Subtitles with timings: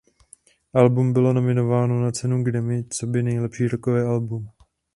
[0.73, 4.47] Album bylo nominováno na cenu Grammy coby nejlepší rockové album.